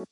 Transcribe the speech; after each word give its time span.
Ja, 0.00 0.06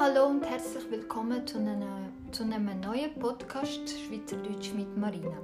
hallo 0.00 0.26
und 0.28 0.42
herzlich 0.42 0.90
willkommen 0.90 1.46
zu 1.46 1.58
einem, 1.58 1.82
zu 2.32 2.44
einem 2.44 2.80
neuen 2.80 3.14
Podcast 3.18 3.90
Schweizerdeutsch 3.90 4.72
mit 4.72 4.96
Marina. 4.96 5.36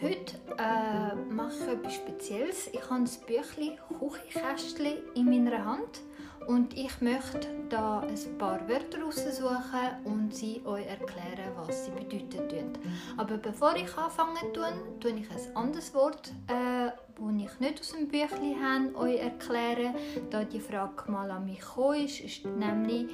Heute 0.00 0.34
äh, 0.58 1.14
mache 1.32 1.52
ich 1.60 1.68
etwas 1.68 1.94
Spezielles. 1.94 2.66
Ich 2.72 2.82
habe 2.90 2.96
ein 2.96 3.04
Büchlein 3.04 3.78
Küchenkästchen 4.00 4.98
in 5.14 5.26
meiner 5.26 5.64
Hand 5.64 6.00
und 6.46 6.76
ich 6.76 7.00
möchte 7.00 7.48
da 7.68 8.00
ein 8.00 8.38
paar 8.38 8.68
Wörter 8.68 9.02
raussuchen 9.02 10.04
und 10.04 10.34
sie 10.34 10.62
euch 10.64 10.86
erklären, 10.86 11.52
was 11.56 11.86
sie 11.86 11.90
bedeuten. 11.90 12.72
Aber 13.16 13.36
bevor 13.36 13.74
ich 13.76 13.96
anfange, 13.96 14.40
tue, 14.52 14.72
tue 15.00 15.12
ich 15.12 15.30
ein 15.30 15.56
anderes 15.56 15.94
Wort, 15.94 16.32
äh, 16.48 16.90
das 16.90 17.42
ich 17.44 17.60
nicht 17.60 17.80
aus 17.80 17.92
dem 17.92 18.08
Büchlein 18.08 18.56
habe, 18.62 18.96
euch 18.96 19.20
erklären. 19.20 19.94
Da 20.30 20.44
die 20.44 20.60
Frage 20.60 21.10
mal 21.10 21.30
an 21.30 21.46
mich 21.46 21.60
gekommen 21.60 22.04
ist, 22.04 22.20
ist 22.20 22.44
nämlich, 22.44 23.06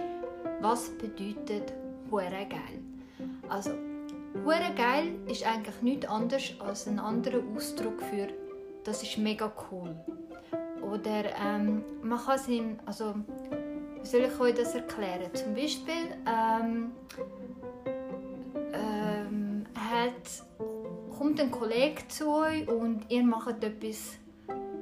was 0.61 0.91
bedeutet 0.99 1.73
«hure 2.11 2.47
geil»? 2.49 2.83
Also, 3.49 3.71
«hure 4.45 4.75
geil» 4.77 5.15
ist 5.27 5.47
eigentlich 5.47 5.83
nichts 5.83 6.07
anderes 6.07 6.55
als 6.61 6.87
ein 6.87 6.99
anderer 6.99 7.43
Ausdruck 7.55 8.03
für 8.03 8.29
«das 8.85 9.03
ist 9.03 9.19
mega 9.19 9.53
cool». 9.71 9.95
Oder 10.93 11.25
ähm, 11.41 11.85
man 12.03 12.19
kann 12.19 12.37
es 12.37 12.49
in, 12.49 12.79
also 12.87 13.15
wie 14.01 14.07
soll 14.07 14.23
ich 14.23 14.41
euch 14.41 14.55
das 14.55 14.75
erklären? 14.75 15.33
Zum 15.35 15.55
Beispiel 15.55 16.17
ähm, 16.27 16.93
ähm, 18.73 19.67
hat, 19.75 20.47
kommt 21.17 21.41
ein 21.41 21.51
Kollege 21.51 22.07
zu 22.09 22.29
euch 22.29 22.69
und 22.69 23.05
ihr 23.09 23.25
macht 23.25 23.63
etwas, 23.63 24.19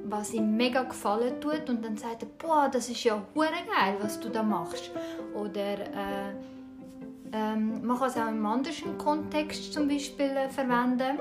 was 0.05 0.33
ihm 0.33 0.55
mega 0.55 0.83
gefallen 0.83 1.41
tut 1.41 1.69
und 1.69 1.83
dann 1.83 1.97
sagt 1.97 2.23
er, 2.23 2.29
boah, 2.37 2.69
das 2.71 2.89
ist 2.89 3.03
ja 3.03 3.21
hure 3.35 3.49
geil, 3.49 3.97
was 3.99 4.19
du 4.19 4.29
da 4.29 4.43
machst. 4.43 4.91
Oder 5.35 5.79
äh, 5.79 6.33
ähm, 7.33 7.85
man 7.85 7.97
kann 7.97 8.09
es 8.09 8.17
auch 8.17 8.27
im 8.27 8.45
anderen 8.45 8.97
Kontext 8.97 9.73
zum 9.73 9.87
Beispiel 9.87 10.27
äh, 10.27 10.49
verwenden, 10.49 11.19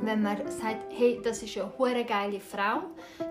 wenn 0.00 0.22
man 0.22 0.36
sagt, 0.50 0.84
hey, 0.90 1.20
das 1.22 1.42
ist 1.42 1.56
eine 1.58 1.70
hure 1.78 2.04
geile 2.04 2.40
Frau. 2.40 2.82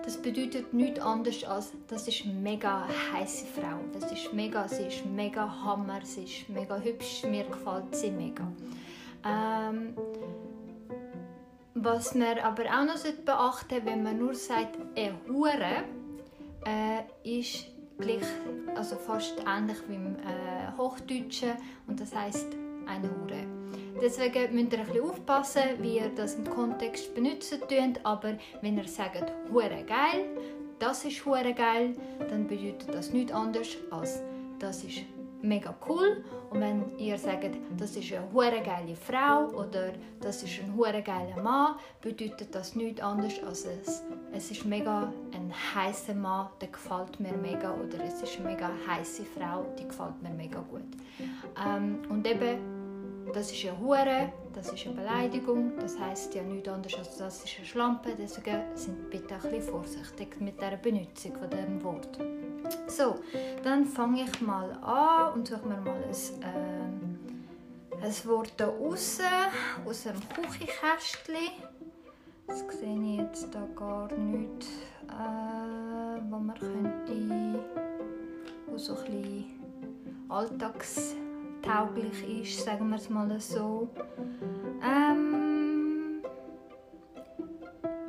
Das 0.04 0.16
bedeutet 0.16 0.72
nichts 0.72 1.00
anderes 1.00 1.44
als, 1.44 1.72
das 1.88 2.06
ist 2.08 2.24
eine 2.24 2.34
mega 2.34 2.86
heiße 3.12 3.46
Frau. 3.46 3.80
Das 3.92 4.10
ist 4.12 4.32
mega, 4.32 4.68
sie 4.68 4.84
ist 4.84 5.04
mega 5.06 5.48
Hammer, 5.64 6.00
sie 6.02 6.24
ist 6.24 6.48
mega 6.48 6.76
hübsch, 6.76 7.24
mir 7.24 7.44
gefällt 7.44 7.94
sie 7.94 8.10
mega. 8.10 8.46
Ähm, 9.26 9.94
was 11.74 12.14
man 12.14 12.38
aber 12.38 12.64
auch 12.64 12.84
noch 12.84 13.02
beachten 13.24 13.68
sollte, 13.70 13.86
wenn 13.86 14.02
man 14.02 14.18
nur 14.18 14.34
sagt, 14.34 14.78
eine 14.96 15.14
Hure, 15.28 15.84
äh, 16.66 17.38
ist 17.40 17.66
gleich, 18.04 18.76
also 18.76 18.96
fast 18.96 19.34
ähnlich 19.46 19.78
wie 19.88 19.94
im 19.94 20.16
äh, 20.16 20.76
Hochdeutschen 20.76 21.52
und 21.86 22.00
das 22.00 22.14
heißt 22.14 22.48
eine 22.86 23.08
Hure. 23.08 23.46
Deswegen 24.00 24.54
müsst 24.54 24.72
ihr 24.72 24.80
ein 24.80 24.86
bisschen 24.86 25.02
aufpassen, 25.02 25.62
wie 25.80 25.96
ihr 25.96 26.10
das 26.14 26.34
im 26.34 26.44
Kontext 26.44 27.14
benutzen 27.14 27.60
könnt, 27.68 28.04
aber 28.04 28.36
wenn 28.60 28.76
ihr 28.76 28.88
sagt 28.88 29.32
«hure 29.50 29.84
geil», 29.86 30.26
das 30.78 31.04
ist 31.04 31.24
«hure 31.24 31.54
geil», 31.54 31.94
dann 32.28 32.46
bedeutet 32.46 32.92
das 32.92 33.12
nichts 33.12 33.32
anderes 33.32 33.76
als 33.90 34.22
«das 34.58 34.84
ist 34.84 35.02
mega 35.44 35.74
cool» 35.88 36.24
und 36.50 36.60
wenn 36.60 36.98
ihr 36.98 37.18
sagt 37.18 37.50
«das 37.76 37.96
ist 37.96 38.12
eine 38.12 38.32
hure 38.32 38.62
geile 38.62 38.94
Frau» 38.96 39.48
oder 39.48 39.92
«das 40.20 40.42
ist 40.42 40.60
ein 40.60 40.76
hure 40.76 41.02
geiler 41.02 41.42
Mann», 41.42 41.76
bedeutet 42.00 42.54
das 42.54 42.74
nichts 42.74 43.00
anderes 43.00 43.42
als 43.44 43.64
es, 43.64 44.02
es 44.32 44.50
ist 44.50 44.64
mega 44.64 45.12
ein 45.32 45.52
heißer 45.74 46.14
Mann, 46.14 46.48
der 46.60 46.68
gefällt 46.68 47.20
mir 47.20 47.36
mega 47.36 47.72
oder 47.74 48.02
es 48.04 48.22
ist 48.22 48.38
eine 48.38 48.50
mega 48.50 48.70
heiße 48.86 49.24
Frau, 49.24 49.64
die 49.78 49.86
gefällt 49.86 50.22
mir 50.22 50.30
mega 50.30 50.60
gut. 50.60 50.82
Ähm, 51.64 52.02
und 52.08 52.26
eben 52.26 52.84
das 53.32 53.50
ist 53.50 53.66
eine 53.66 53.78
Hure, 53.80 54.32
das 54.52 54.72
ist 54.72 54.86
eine 54.86 54.94
Beleidigung, 54.94 55.72
das 55.78 55.98
heißt 55.98 56.34
ja 56.34 56.42
nichts 56.42 56.68
anderes 56.68 56.98
als 56.98 57.16
das 57.16 57.44
ist 57.44 57.56
eine 57.56 57.66
Schlampe, 57.66 58.14
deswegen 58.16 58.62
sind 58.74 59.10
bitte 59.10 59.34
ein 59.34 59.40
bisschen 59.40 59.62
vorsichtig 59.62 60.40
mit 60.40 60.60
der 60.60 60.76
Benutzung 60.76 61.34
von 61.36 61.50
dem 61.50 61.82
Wort. 61.82 62.18
So, 62.86 63.16
dann 63.62 63.84
fange 63.84 64.22
ich 64.24 64.40
mal 64.40 64.70
an 64.82 65.34
und 65.34 65.48
suche 65.48 65.66
mir 65.66 65.80
mal 65.80 65.96
ein, 65.96 66.12
äh, 68.00 68.04
ein 68.04 68.28
Wort 68.28 68.52
hier 68.56 68.66
raus, 68.66 69.18
aus 69.84 70.02
dem 70.04 70.20
Küchenkästchen. 70.28 71.52
Das 72.46 72.60
sehe 72.78 73.00
ich 73.02 73.18
jetzt 73.18 73.54
da 73.54 73.66
gar 73.74 74.12
nicht, 74.12 74.68
äh, 75.08 76.20
wo 76.30 76.38
man 76.38 76.54
könnte, 76.56 77.64
wo 78.66 78.78
so 78.78 78.96
ein 78.96 79.04
bisschen 79.04 80.24
Alltags 80.28 81.16
tauglich 81.62 82.42
ist, 82.42 82.64
sagen 82.64 82.90
wir 82.90 82.96
es 82.96 83.10
mal 83.10 83.40
so. 83.40 83.88
Ähm, 84.82 86.22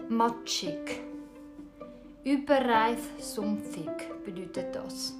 matschig. 0.10 1.02
Überreif, 2.24 3.10
sumpfig 3.20 4.15
bedeutet 4.26 4.76
das. 4.76 5.14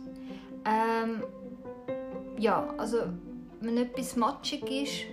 Ähm, 0.66 1.24
ja, 2.38 2.74
also 2.78 2.98
wenn 3.62 3.78
etwas 3.78 4.16
matschig 4.16 4.64
ist, 4.70 5.04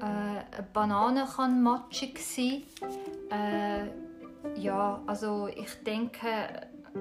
äh, 0.00 0.04
eine 0.04 0.66
Banane 0.72 1.26
kann 1.36 1.62
matschig 1.62 2.18
sein. 2.18 2.62
Äh, 3.30 3.88
ja, 4.60 5.00
also 5.06 5.48
ich 5.48 5.74
denke, 5.84 6.28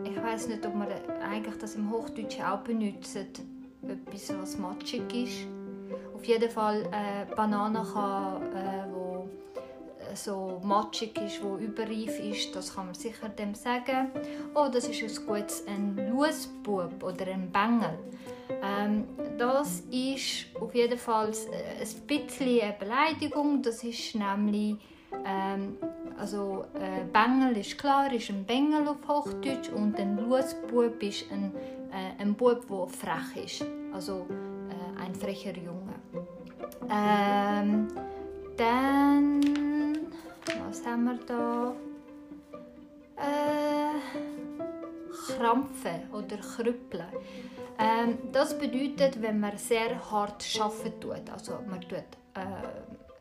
ich 0.04 0.22
weiß 0.22 0.50
nicht, 0.50 0.66
ob 0.66 0.76
man 0.76 0.88
eigentlich 1.22 1.58
das 1.58 1.76
im 1.76 1.92
Hochdeutschen 1.92 2.46
auch 2.46 2.60
benutzt 2.60 3.16
etwas, 3.16 4.34
was 4.40 4.58
matschig 4.58 5.14
ist. 5.14 5.48
Auf 6.14 6.26
jeden 6.26 6.50
Fall 6.50 6.84
äh, 6.92 7.34
Banane 7.36 7.86
kann, 7.94 8.42
äh, 8.54 8.95
so 10.16 10.62
matschig 10.64 11.18
ist, 11.22 11.44
wo 11.44 11.58
überreif 11.58 12.20
ist, 12.20 12.56
das 12.56 12.76
kann 12.76 12.86
man 12.88 12.96
sicher 12.96 13.30
dem 13.30 13.54
sagen. 13.54 14.10
Oh, 14.54 14.68
das 14.72 14.88
ist 14.88 15.02
ein 15.02 15.26
gutes 15.26 15.66
ein 15.68 15.96
Lusbub 16.12 17.04
oder 17.04 17.28
ein 17.28 17.52
Bengel. 17.52 17.98
Ähm, 18.64 19.06
das 19.38 19.82
ist 19.92 20.48
auf 20.60 20.74
jeden 20.74 20.98
Fall 20.98 21.30
äh, 21.30 21.82
ein 21.82 22.08
bisschen 22.08 22.62
eine 22.62 22.74
Beleidigung. 22.80 23.62
Das 23.62 23.84
ist 23.84 24.16
nämlich 24.16 24.78
ähm, 25.26 25.78
also 26.18 26.66
äh, 26.76 27.04
Bengel 27.12 27.58
ist 27.58 27.78
klar, 27.78 28.12
ist 28.14 28.30
ein 28.30 28.46
Bengel 28.46 28.88
auf 28.88 28.98
Hochdeutsch 29.08 29.70
und 29.70 30.00
ein 30.00 30.18
Lusbub 30.18 31.02
ist 31.04 31.32
ein 31.32 31.52
äh, 31.96 32.22
ein 32.22 32.36
Bub, 32.36 32.68
der 32.68 32.88
frech 32.88 33.46
ist. 33.46 33.66
Also 33.94 34.26
äh, 34.70 35.02
ein 35.02 35.16
frecher 35.16 35.56
Junge. 35.56 35.96
Ähm, 36.90 37.88
dann, 38.58 39.42
was 40.46 40.86
haben 40.86 41.04
wir 41.06 41.20
da? 41.26 41.76
Äh, 43.18 44.00
krampfen 45.38 46.12
oder 46.12 46.38
krüppeln. 46.38 47.08
Ähm, 47.80 48.18
das 48.32 48.58
bedeutet, 48.58 49.22
wenn 49.22 49.40
man 49.40 49.58
sehr 49.58 50.12
hart 50.12 50.46
arbeiten 50.60 51.00
tut. 51.00 51.30
Also 51.32 51.60
man 51.68 51.82
tut, 51.82 51.98
äh, 52.34 52.46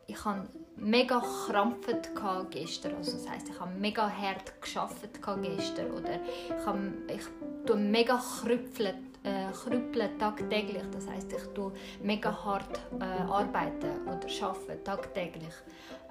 ich 0.06 0.24
habe 0.24 0.48
mega 0.76 1.20
krampft 1.20 2.10
gestern. 2.50 2.96
Also 2.96 3.12
das 3.12 3.28
heisst, 3.28 3.48
ich 3.48 3.58
habe 3.58 3.72
mega 3.78 4.10
hart 4.10 4.60
geschafft 4.60 5.08
gestern 5.42 5.90
oder 5.92 6.20
ich, 6.24 6.66
habe, 6.66 6.92
ich 7.08 7.22
tue 7.66 7.76
mega 7.76 8.20
krüpfeln, 8.40 9.13
äh, 9.24 9.50
krüppeln 9.52 10.18
tagtäglich. 10.18 10.82
Das 10.92 11.08
heisst, 11.08 11.32
ich 11.32 11.44
tue 11.54 11.72
mega 12.02 12.30
hart 12.44 12.80
äh, 13.00 13.04
arbeiten 13.04 14.06
oder 14.06 14.28
arbeiten 14.46 14.84
tagtäglich. 14.84 15.54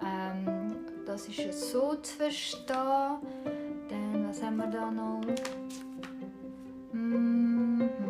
Ähm, 0.02 0.76
das 1.06 1.28
ist 1.28 1.72
so 1.72 1.96
zu 1.96 2.18
verstehen. 2.18 3.18
Dann, 3.90 4.28
was 4.28 4.44
haben 4.44 4.58
wir 4.58 4.68
da 4.68 4.92
noch? 4.92 5.22
Mm 6.92 7.82
-hmm. 7.82 8.04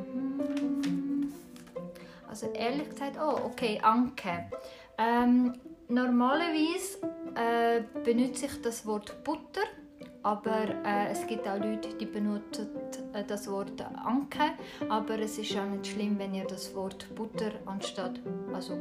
Also 2.34 2.48
ehrlich 2.48 2.90
gesagt, 2.90 3.16
oh, 3.22 3.46
okay, 3.46 3.80
Anke. 3.84 4.50
Ähm, 4.98 5.54
normalerweise 5.88 6.98
äh, 7.36 7.84
benutze 8.04 8.48
ich 8.48 8.60
das 8.64 8.88
Wort 8.88 9.24
Butter, 9.24 9.62
aber 10.24 10.70
äh, 10.86 11.12
es 11.12 11.28
gibt 11.28 11.48
auch 11.48 11.58
Leute, 11.58 11.90
die 12.00 12.06
benutzen 12.06 12.70
äh, 13.14 13.24
das 13.24 13.50
Wort 13.50 13.82
Anke, 13.82 14.54
aber 14.90 15.20
es 15.20 15.38
ist 15.38 15.56
auch 15.58 15.66
nicht 15.66 15.88
schlimm, 15.88 16.18
wenn 16.18 16.34
ihr 16.34 16.46
das 16.46 16.74
Wort 16.76 17.14
Butter 17.14 17.52
anstatt 17.66 18.20
also 18.54 18.78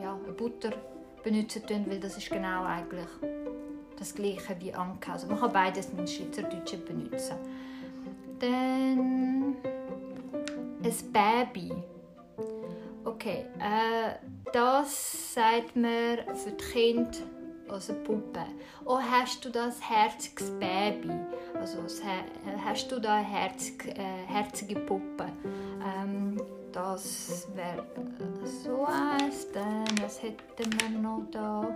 ja, 0.00 0.18
Butter 0.36 0.70
benutzen 1.22 1.62
könnt, 1.66 1.90
weil 1.90 2.00
das 2.00 2.16
ist 2.16 2.30
genau 2.30 2.64
eigentlich 2.64 3.08
das 3.98 4.14
gleiche 4.14 4.56
wie 4.60 4.72
Anke. 4.72 5.12
Also 5.12 5.26
man 5.26 5.40
kann 5.40 5.52
beides 5.52 5.90
in 5.90 6.06
Schweizerdeutschen 6.06 6.84
benutzen. 6.84 7.36
Dann 8.38 9.56
ein 10.82 11.12
Baby 11.12 11.72
Okay, 13.06 13.46
äh, 13.60 14.14
das 14.52 15.34
sagt 15.34 15.76
man 15.76 16.18
für 16.34 16.50
die 16.50 16.64
Kinder 16.72 17.18
also 17.68 17.94
Puppe. 18.04 18.40
Oh, 18.84 18.98
hast 18.98 19.44
du 19.44 19.50
das 19.50 19.80
herziges 19.88 20.50
Baby? 20.58 21.10
Also 21.54 21.78
hast 22.64 22.92
du 22.92 23.00
da 23.00 23.16
eine 23.16 23.26
herzig, 23.26 23.86
äh, 23.86 24.24
herzige 24.26 24.76
Puppe? 24.80 25.26
Ähm, 25.84 26.40
das 26.72 27.48
wäre 27.54 27.78
äh, 27.78 28.46
so 28.46 28.86
eins. 28.86 29.50
Dann, 29.52 29.84
was 30.02 30.22
hätten 30.22 30.80
wir 30.80 30.98
noch 30.98 31.22
da? 31.30 31.68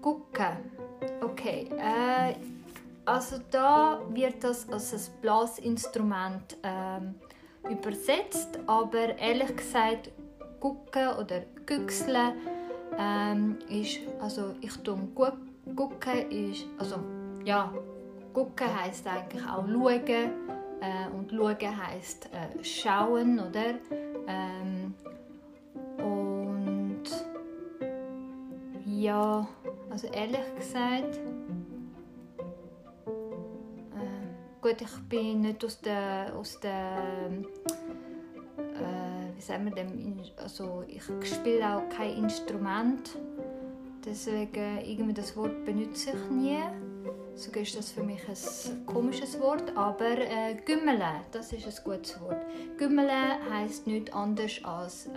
Gucken. 0.00 0.56
Okay. 1.22 1.68
Äh, 1.78 2.34
also 3.04 3.36
da 3.50 4.00
wird 4.10 4.44
das 4.44 4.68
als 4.68 4.94
ein 4.94 5.20
Blasinstrument 5.20 6.56
ähm, 6.62 7.14
übersetzt, 7.72 8.58
aber 8.66 9.18
ehrlich 9.18 9.56
gesagt 9.56 10.10
gucken 10.60 11.08
oder 11.18 11.42
güchseln 11.66 12.34
ähm, 12.98 13.58
ist, 13.68 14.00
also 14.20 14.54
ich 14.60 14.76
tue 14.78 14.98
gucken 15.74 16.30
ist, 16.30 16.66
also 16.78 16.96
ja, 17.44 17.72
gucken 18.32 18.68
heißt 18.82 19.06
eigentlich 19.06 19.44
auch 19.46 19.66
schauen 19.66 20.30
äh, 20.80 21.08
und 21.16 21.32
schauen 21.32 21.76
heißt 21.76 22.28
äh, 22.32 22.62
schauen, 22.64 23.38
oder? 23.40 23.74
Ähm, 24.26 24.94
und 25.98 27.04
ja, 28.86 29.46
also 29.90 30.06
ehrlich 30.08 30.54
gesagt 30.56 31.18
Gut, 34.62 34.80
ich 34.80 35.08
bin 35.08 35.40
nicht 35.40 35.64
aus 35.64 35.80
der, 35.80 36.32
aus 36.36 36.60
der 36.60 36.98
äh, 38.56 39.34
wie 39.36 39.40
sagen 39.40 39.64
wir 39.64 39.72
dem, 39.72 40.20
also 40.36 40.84
ich 40.86 41.02
spiele 41.28 41.78
auch 41.78 41.88
kein 41.88 42.18
Instrument, 42.18 43.18
deswegen 44.04 44.78
irgendwie 44.86 45.14
das 45.14 45.36
Wort 45.36 45.64
benutze 45.64 46.10
ich 46.10 46.30
nie. 46.30 46.62
So 47.34 47.50
ist 47.50 47.76
das 47.76 47.90
für 47.90 48.04
mich 48.04 48.20
ein 48.28 48.86
komisches 48.86 49.40
Wort, 49.40 49.76
aber 49.76 50.16
äh, 50.18 50.54
Gümmele, 50.64 51.22
das 51.32 51.52
ist 51.52 51.66
ein 51.66 51.84
gutes 51.84 52.20
Wort. 52.20 52.44
Gümmele 52.76 53.40
heißt 53.50 53.88
nichts 53.88 54.12
anderes 54.12 54.62
als 54.62 55.06
äh, 55.06 55.10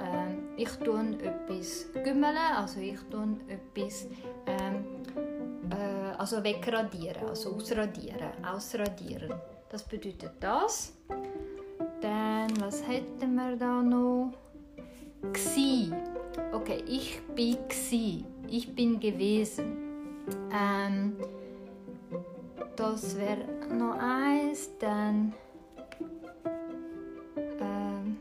ich 0.57 0.71
tue 0.77 1.19
etwas 1.21 1.85
gümmele, 2.03 2.57
also 2.57 2.79
ich 2.79 2.99
tue 3.11 3.37
etwas 3.47 4.07
ähm, 4.47 4.94
also 6.25 6.43
wegradieren, 6.43 7.29
also 7.29 7.53
ausradieren, 7.53 8.31
ausradieren. 8.43 9.31
Das 9.69 9.83
bedeutet 9.83 10.31
das. 10.39 10.91
Dann, 12.01 12.49
was 12.59 12.81
hätten 12.87 13.35
wir 13.35 13.55
da 13.55 13.83
noch? 13.83 14.33
Gsi. 15.33 15.91
Okay, 16.51 16.83
ich 16.87 17.21
bin 17.35 17.57
gsi. 17.67 18.25
Ich 18.47 18.73
bin 18.73 18.99
gewesen. 18.99 19.77
Ähm, 20.51 21.15
das 22.75 23.15
wäre 23.19 23.45
noch 23.71 23.95
eins. 23.99 24.71
Dann 24.79 25.31
ähm, 27.37 28.17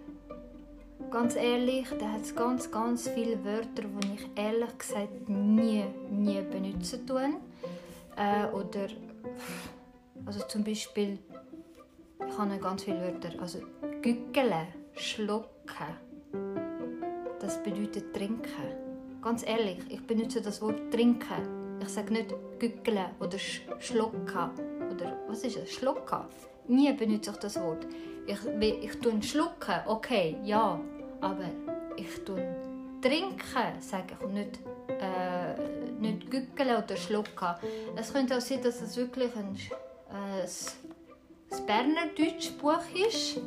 ganz 1.10 1.36
ehrlich, 1.36 1.88
da 1.98 2.12
hat 2.12 2.20
es 2.20 2.36
ganz, 2.36 2.70
ganz 2.70 3.08
viele 3.08 3.42
Wörter, 3.42 3.84
die 4.02 4.14
ich 4.14 4.28
ehrlich 4.36 4.76
gesagt 4.76 5.26
nie, 5.26 5.86
nie 6.10 6.42
benutzen 6.42 7.06
tue. 7.06 7.30
Äh, 8.16 8.46
oder 8.52 8.88
also 10.26 10.40
zum 10.48 10.64
Beispiel, 10.64 11.18
ich 12.26 12.38
habe 12.38 12.58
ganz 12.58 12.84
viele 12.84 13.00
Wörter. 13.00 13.30
Also 13.40 13.60
gückele, 14.02 14.68
schlucken, 14.94 15.96
das 17.40 17.62
bedeutet 17.62 18.14
trinken. 18.14 19.20
Ganz 19.22 19.46
ehrlich, 19.46 19.78
ich 19.88 20.06
benutze 20.06 20.40
das 20.40 20.60
Wort 20.62 20.92
trinken. 20.92 21.78
Ich 21.80 21.88
sage 21.88 22.12
nicht 22.12 22.34
gückele 22.58 23.10
oder 23.20 23.38
sch 23.38 23.62
schlucken 23.80 24.50
oder 24.92 25.18
was 25.28 25.42
ist 25.42 25.56
es? 25.56 25.72
Schlucken. 25.72 26.20
Nie 26.68 26.92
benutze 26.92 27.30
ich 27.30 27.36
das 27.36 27.60
Wort. 27.60 27.86
Ich, 28.26 28.38
ich 28.60 28.98
tue 29.00 29.22
schlucken, 29.22 29.80
okay, 29.86 30.36
ja, 30.44 30.80
aber 31.20 31.50
ich 31.96 32.24
tue 32.24 32.56
trinken, 33.02 33.80
sage 33.80 34.16
ich 34.18 34.28
nicht 34.28 34.60
äh, 34.88 35.83
nicht 36.04 36.30
gückeln 36.30 36.76
oder 36.76 36.96
schlucken. 36.96 37.54
Es 37.96 38.12
könnte 38.12 38.36
auch 38.36 38.40
sein, 38.40 38.62
dass 38.62 38.80
es 38.80 38.96
wirklich 38.96 39.34
ein, 39.36 39.56
äh, 40.10 40.46
ein 41.54 41.66
Berner 41.66 42.06
Deutschbuch 42.16 42.82
ist, 43.08 43.40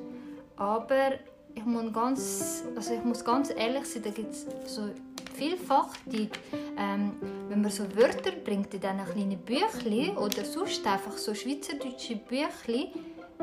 aber 0.55 1.13
ich 1.55 1.65
muss 1.65 1.91
ganz, 1.93 2.63
also 2.75 2.93
ich 2.93 3.03
muss 3.03 3.23
ganz 3.23 3.49
ehrlich 3.49 3.85
sein, 3.85 4.03
da 4.03 4.09
gibt 4.11 4.31
es 4.31 4.45
so 4.65 4.89
vielfach, 5.33 5.89
die, 6.05 6.29
ähm, 6.77 7.13
wenn 7.49 7.61
man 7.61 7.71
so 7.71 7.83
Wörter 7.95 8.31
bringt 8.31 8.73
in 8.73 8.81
diesen 8.81 9.05
kleinen 9.05 9.37
Büchlein 9.39 10.17
oder 10.17 10.43
sonst 10.43 10.85
einfach 10.85 11.17
so 11.17 11.33
schweizerdeutsche 11.33 12.15
Büchlein, 12.15 12.89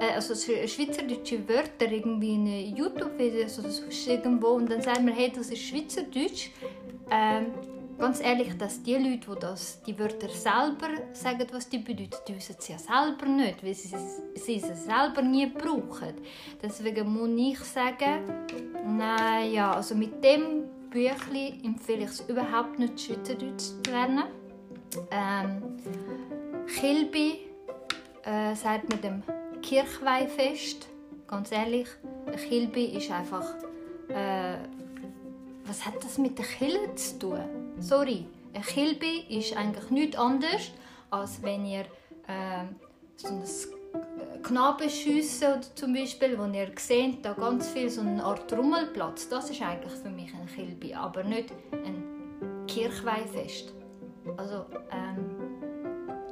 äh, 0.01 0.15
also 0.15 0.35
schweizerdeutsche 0.35 1.49
Wörter 1.49 1.91
irgendwie 1.91 2.35
in 2.35 2.77
YouTube-Videos 2.77 3.59
oder 3.61 3.71
sonst 3.71 4.07
irgendwo 4.07 4.49
und 4.49 4.71
dann 4.71 4.83
sagt 4.83 5.03
man, 5.03 5.15
hey, 5.15 5.33
das 5.35 5.51
ist 5.51 5.63
Schweizerdeutsch, 5.63 6.51
ähm, 7.11 7.47
ganz 7.99 8.21
ehrlich, 8.21 8.57
dass 8.57 8.83
die 8.83 8.95
Leute, 8.95 9.35
die 9.35 9.41
das, 9.41 9.83
die 9.83 9.99
Wörter 9.99 10.29
selber 10.29 10.89
sagen, 11.13 11.47
was 11.53 11.69
die 11.69 11.79
bedeuten, 11.79 12.17
die 12.27 12.37
wissen 12.37 12.57
es 12.59 12.69
ja 12.69 12.79
selber 12.79 13.27
nicht, 13.27 13.65
weil 13.65 13.75
sie, 13.75 13.97
sie 14.35 14.57
es 14.57 14.85
selber 14.85 15.23
nie 15.23 15.47
brauchen. 15.47 16.15
Deswegen 16.63 17.13
muss 17.13 17.31
ich 17.39 17.59
sagen, 17.61 18.25
nein, 18.97 19.53
ja, 19.53 19.73
also 19.73 19.95
mit 19.95 20.23
dem 20.23 20.65
Büchlein 20.91 21.63
empfehle 21.65 22.05
ich 22.05 22.11
es 22.11 22.21
überhaupt 22.29 22.79
nicht, 22.79 23.01
Schweizerdeutsch 23.01 23.73
zu 23.83 23.91
lernen. 23.91 24.25
Ähm, 25.11 25.63
Kilby 26.67 27.41
äh, 28.25 28.55
sagt 28.55 28.89
man 28.89 29.01
dem 29.01 29.23
Kirchweihfest. 29.63 30.89
Ganz 31.27 31.51
ehrlich, 31.53 31.89
Kilby 32.49 32.85
ist 32.97 33.11
einfach... 33.11 33.55
Äh, 34.09 34.59
was 35.67 35.85
hat 35.87 35.95
das 36.05 36.19
mit 36.19 36.39
der 36.39 36.45
Kille 36.45 36.95
zu 36.95 37.19
tun? 37.19 37.64
Sorry, 37.85 38.25
ein 38.55 38.63
Kilby 38.63 39.27
ist 39.29 39.55
eigentlich 39.55 39.91
nichts 39.91 40.17
anderes, 40.17 40.71
als 41.11 41.43
wenn 41.43 41.67
ihr 41.67 41.85
äh, 42.27 42.65
so 43.17 43.29
ein 43.29 44.43
Knabenschüsse 44.43 45.49
oder 45.49 45.75
zum 45.75 45.93
Beispiel, 45.93 46.39
wo 46.39 46.47
ihr 46.47 46.69
seht, 46.79 47.23
da 47.23 47.35
ganz 47.35 47.69
viel 47.69 47.91
so 47.91 48.01
eine 48.01 48.25
Art 48.25 48.51
Rummelplatz, 48.51 49.29
das 49.29 49.51
ist 49.51 49.61
eigentlich 49.61 49.93
für 49.93 50.09
mich 50.09 50.33
ein 50.33 50.47
Kilby, 50.47 50.95
aber 50.95 51.25
nicht 51.25 51.53
ein 51.73 52.65
Kirchweihfest. 52.67 53.75
Also, 54.39 54.65
ähm, 54.91 55.37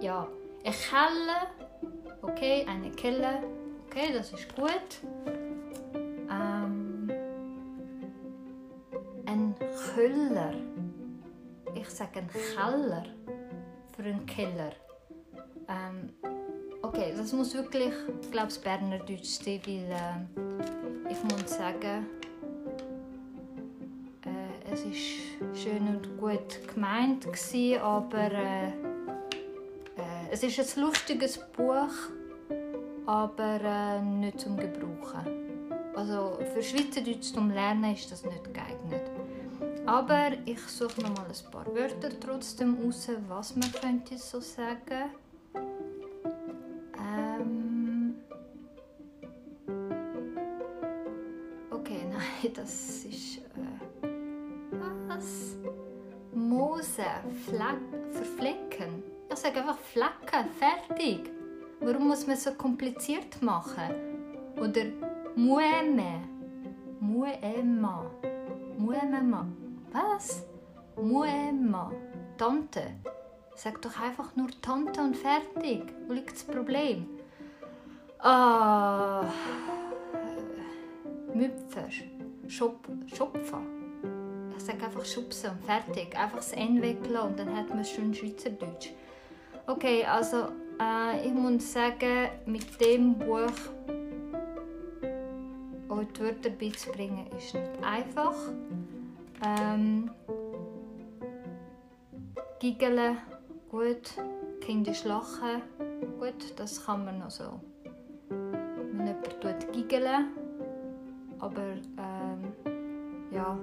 ja, 0.00 0.26
eine 0.64 0.74
Kelle, 0.74 1.92
okay, 2.22 2.66
eine 2.66 2.90
Kelle, 2.92 3.42
okay, 3.90 4.10
das 4.14 4.32
ist 4.32 4.56
gut. 4.56 5.02
Ähm, 6.30 7.10
ein 9.26 9.54
Köller 9.94 10.54
ich 11.82 11.90
sage 11.90 12.20
einen 12.20 12.30
Keller 12.30 13.04
für 13.94 14.02
einen 14.02 14.24
Keller. 14.26 14.72
Ähm, 15.68 16.10
okay, 16.82 17.12
das 17.16 17.32
muss 17.32 17.54
wirklich, 17.54 17.92
ich 18.22 18.30
glaube, 18.30 18.48
das 18.48 18.58
Berner 18.58 18.98
Deutsch 18.98 19.24
sein, 19.24 19.60
weil 19.66 19.90
äh, 19.90 21.12
ich 21.12 21.22
muss 21.24 21.50
sagen, 21.50 22.06
äh, 24.24 24.72
es 24.72 24.84
ist 24.84 25.60
schön 25.60 25.88
und 25.88 26.18
gut 26.18 26.68
gemeint 26.72 27.24
gewesen, 27.24 27.80
aber 27.80 28.30
äh, 28.30 28.68
äh, 28.68 28.72
es 30.30 30.42
ist 30.42 30.76
ein 30.76 30.84
lustiges 30.84 31.38
Buch, 31.56 31.92
aber 33.06 33.60
äh, 33.60 34.00
nicht 34.00 34.40
zum 34.40 34.56
Gebrauchen. 34.56 35.42
Also 35.94 36.38
für 36.54 36.62
Schweizerdeutsch 36.62 37.34
zum 37.34 37.50
Lernen 37.50 37.92
ist 37.92 38.10
das 38.10 38.24
nicht 38.24 38.54
geeignet. 38.54 39.11
Aber 39.86 40.30
ich 40.44 40.60
suche 40.60 41.00
noch 41.02 41.10
mal 41.16 41.26
ein 41.26 41.50
paar 41.50 41.66
Wörter 41.74 42.08
trotzdem 42.20 42.76
raus, 42.82 43.08
was 43.28 43.56
man 43.56 43.72
könnte 43.72 44.16
so 44.16 44.40
sagen. 44.40 45.10
Ähm 46.96 48.14
okay, 51.70 52.04
nein, 52.10 52.52
das 52.54 53.04
ist 53.04 53.38
äh 53.38 54.08
was? 55.08 55.56
Mose, 56.32 57.04
Fleck, 57.46 58.12
verflecken. 58.12 59.02
Ich 59.30 59.36
sage 59.36 59.60
einfach 59.60 59.78
Flecken, 59.78 60.48
fertig. 60.58 61.30
Warum 61.80 62.06
muss 62.08 62.26
man 62.26 62.36
so 62.36 62.52
kompliziert 62.52 63.42
machen? 63.42 63.90
Oder 64.60 64.84
Mueme, 65.34 66.22
Muema, 67.00 68.10
Muemema. 68.78 69.46
Was? 69.92 70.44
Muema. 70.96 71.92
Tante. 72.38 72.82
Sag 73.54 73.80
doch 73.82 74.00
einfach 74.00 74.34
nur 74.36 74.48
Tante 74.62 75.00
und 75.00 75.16
fertig. 75.16 75.82
Wo 76.06 76.14
liegt 76.14 76.32
das 76.32 76.44
Problem? 76.44 77.06
Ah, 78.18 79.24
Müpfer, 81.34 81.88
Schop, 82.48 82.88
Schopfer. 83.06 83.60
Ich 84.56 84.64
sage 84.64 84.84
einfach 84.84 85.04
schubsen 85.04 85.50
und 85.50 85.64
fertig. 85.64 86.16
Einfach 86.16 86.36
das 86.36 86.52
N 86.52 86.80
weglassen 86.80 87.30
und 87.30 87.38
dann 87.38 87.56
hat 87.56 87.68
man 87.68 87.80
es 87.80 87.90
schon 87.90 88.14
Schweizerdeutsch. 88.14 88.90
Okay, 89.66 90.04
also 90.04 90.48
äh, 90.80 91.26
ich 91.26 91.32
muss 91.32 91.72
sagen, 91.72 92.28
mit 92.46 92.80
dem 92.80 93.18
Buch 93.18 93.50
euch 95.88 96.08
die 96.16 96.20
Wörter 96.20 96.50
beizubringen, 96.50 97.26
ist 97.36 97.54
nicht 97.54 97.82
einfach. 97.82 98.34
Ähm, 99.44 100.10
Giggeln, 102.58 103.18
gut. 103.70 104.14
Kindisch 104.62 105.02
lachen, 105.04 105.60
gut, 106.20 106.54
das 106.56 106.86
kann 106.86 107.04
man 107.04 107.18
noch 107.18 107.30
so. 107.30 107.60
Wenn 108.28 109.06
jemand 109.08 109.40
tut 109.40 109.72
giggeln, 109.72 110.28
aber 111.40 111.72
ähm, 111.98 112.52
ja, 113.32 113.58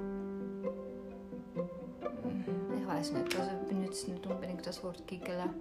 ich 2.78 2.86
weiß 2.86 3.14
nicht, 3.14 3.40
also 3.40 3.52
ich 3.62 3.70
benutze 3.70 4.12
nicht 4.12 4.28
unbedingt 4.28 4.68
das 4.68 4.84
Wort 4.84 5.08
giggeln. 5.08 5.54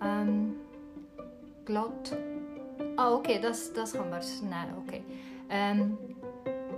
Ähm, 0.00 0.54
glatt. 1.64 2.16
Ah, 2.96 3.14
okay, 3.14 3.40
das, 3.42 3.72
das 3.72 3.94
kann 3.94 4.08
man 4.08 4.20
nehmen, 4.20 4.86
okay. 4.86 5.02
Ähm, 5.50 5.98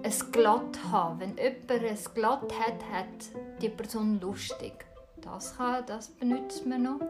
ein 0.04 0.32
Glatt 0.32 0.78
haben. 0.92 1.20
Wenn 1.20 1.37
jemand 1.37 1.70
ein 1.70 2.14
Glatt 2.14 2.52
hat, 2.61 2.92
hat 2.92 3.61
die 3.61 3.70
Person 3.70 4.20
lustig. 4.20 4.84
Das, 5.20 5.56
kann, 5.56 5.84
das 5.87 6.08
benutzt 6.08 6.66
man 6.66 6.82
noch. 6.82 7.00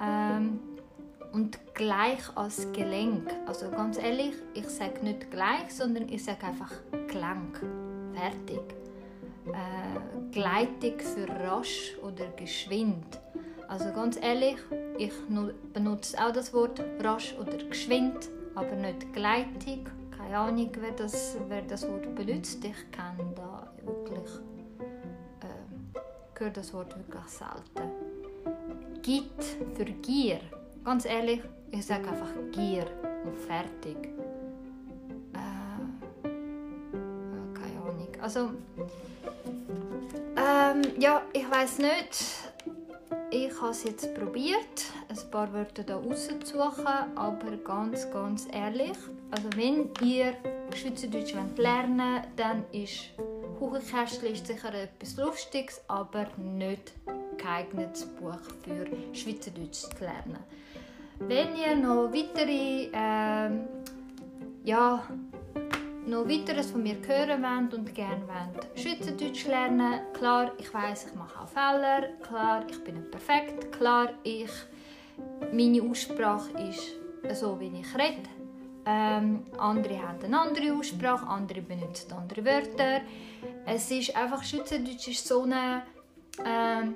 Ähm, 0.00 0.58
und 1.32 1.58
gleich 1.74 2.36
als 2.36 2.72
Gelenk. 2.72 3.32
Also 3.46 3.70
ganz 3.70 3.98
ehrlich, 3.98 4.34
ich 4.54 4.68
sage 4.68 5.04
nicht 5.04 5.30
gleich, 5.30 5.70
sondern 5.70 6.08
ich 6.08 6.24
sage 6.24 6.46
einfach 6.46 6.72
Gelenk. 7.06 7.60
Fertig. 8.14 8.62
Äh, 9.46 10.32
Gleitung 10.32 10.98
für 10.98 11.28
rasch 11.28 11.96
oder 12.02 12.26
geschwind. 12.36 13.20
Also 13.68 13.92
ganz 13.92 14.18
ehrlich, 14.20 14.56
ich 14.98 15.12
benutze 15.72 16.18
auch 16.18 16.32
das 16.32 16.52
Wort 16.52 16.82
rasch 17.00 17.34
oder 17.38 17.56
geschwind, 17.58 18.28
aber 18.54 18.74
nicht 18.74 19.12
Gleitung. 19.12 19.86
Keine 20.28 20.40
Ahnung, 20.40 20.70
wer 20.78 20.92
das, 20.92 21.38
wer 21.48 21.62
das 21.62 21.88
Wort 21.88 22.14
benutzt. 22.14 22.62
Ich 22.62 22.90
kenne 22.90 23.32
da 23.34 23.66
wirklich, 23.82 24.30
äh, 25.40 26.38
höre 26.38 26.50
das 26.50 26.74
Wort 26.74 26.94
wirklich 26.98 27.24
selten. 27.28 27.90
Git 29.00 29.42
für 29.74 29.86
Gier. 29.86 30.40
Ganz 30.84 31.06
ehrlich, 31.06 31.40
ich 31.70 31.86
sage 31.86 32.10
einfach 32.10 32.28
Gier 32.52 32.84
und 33.24 33.38
fertig. 33.38 33.96
Äh, 35.32 36.28
keine 37.54 37.80
Ahnung. 37.80 38.08
Also, 38.20 38.50
ähm, 40.36 40.82
ja, 41.00 41.22
ich 41.32 41.50
weiß 41.50 41.78
nicht. 41.78 42.34
Ich 43.30 43.58
habe 43.62 43.70
es 43.70 43.84
jetzt 43.84 44.14
probiert, 44.14 44.92
ein 45.08 45.30
paar 45.30 45.50
Wörter 45.54 45.84
da 45.84 45.96
rauszusuchen, 45.96 46.86
aber 47.16 47.56
ganz, 47.64 48.10
ganz 48.10 48.46
ehrlich, 48.52 48.96
also 49.30 49.48
wenn 49.56 49.90
ihr 50.02 50.34
Schweizerdeutsch 50.74 51.34
lernen 51.56 51.98
wollt, 51.98 52.28
dann 52.36 52.64
ist 52.72 53.10
Kuchenkästchen 53.58 54.34
sicher 54.34 54.72
etwas 54.74 55.16
Lustiges, 55.16 55.80
aber 55.88 56.26
nicht 56.36 56.92
geeignetes 57.36 58.06
Buch 58.06 58.40
für 58.62 58.86
Schweizerdeutsch 59.14 59.72
zu 59.72 59.90
lernen. 60.00 60.38
Wenn 61.20 61.56
ihr 61.56 61.74
noch 61.74 62.12
weitere, 62.12 62.90
äh, 62.92 63.50
ja, 64.64 65.02
noch 66.06 66.28
weiteres 66.28 66.70
von 66.70 66.82
mir 66.82 66.96
hören 67.06 67.42
wollt 67.42 67.74
und 67.74 67.94
gerne 67.94 68.22
wollt 68.28 68.78
Schweizerdeutsch 68.78 69.46
lernen, 69.46 70.00
klar, 70.12 70.52
ich 70.58 70.72
weiß, 70.72 71.08
ich 71.08 71.14
mache 71.14 71.40
auch 71.40 71.48
Fehler, 71.48 72.08
klar, 72.22 72.64
ich 72.68 72.82
bin 72.84 72.94
nicht 72.94 73.10
perfekt, 73.10 73.72
klar, 73.72 74.10
ich, 74.22 74.50
meine 75.52 75.82
Aussprache 75.82 76.50
ist 76.68 77.40
so, 77.40 77.58
wie 77.58 77.80
ich 77.80 77.94
rede. 77.94 78.37
Ähm, 78.90 79.44
andere 79.58 80.02
haben 80.02 80.24
eine 80.24 80.40
andere 80.40 80.72
Aussprache, 80.72 81.26
andere 81.26 81.60
benutzen 81.60 82.10
andere 82.12 82.42
Wörter. 82.42 83.02
Es 83.66 83.90
ist 83.90 84.16
einfach, 84.16 84.42
Schweizerdeutsch 84.42 85.08
ist 85.08 85.28
so 85.28 85.42
eine, 85.42 85.82
äh, 86.38 86.86